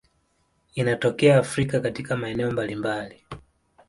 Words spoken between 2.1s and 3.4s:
maeneo mbalimbali.